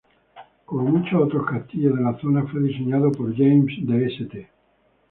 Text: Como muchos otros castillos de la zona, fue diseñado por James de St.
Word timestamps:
Como 0.65 0.85
muchos 0.89 1.13
otros 1.21 1.45
castillos 1.45 1.95
de 1.95 2.01
la 2.03 2.17
zona, 2.17 2.47
fue 2.47 2.59
diseñado 2.63 3.11
por 3.11 3.37
James 3.37 3.67
de 3.85 4.05
St. 4.07 4.49